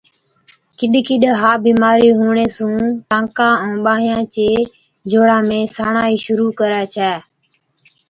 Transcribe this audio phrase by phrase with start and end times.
[0.77, 4.47] ڪِڏ ڪِڏ ها بِيمارِي هُوَڻي سُون ٽانڪان ائُون ٻانهان چي
[5.09, 7.11] جوڙان ۾ ساڻائِي شرُوع ڪرَي ڇَي۔